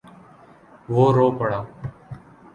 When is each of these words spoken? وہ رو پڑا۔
وہ 0.93 1.05
رو 1.15 1.27
پڑا۔ 1.39 1.61